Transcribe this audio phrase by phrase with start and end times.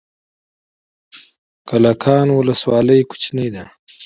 [1.69, 3.63] کلکان ولسوالۍ کوچنۍ ده؟